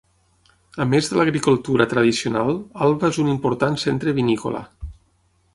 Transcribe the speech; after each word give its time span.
A 0.85 0.87
més 0.93 1.09
de 1.11 1.19
l'agricultura 1.19 1.87
tradicional, 1.93 2.51
Alba 2.87 3.13
és 3.13 3.23
un 3.27 3.31
important 3.37 3.81
centre 3.87 4.19
vinícola. 4.23 4.65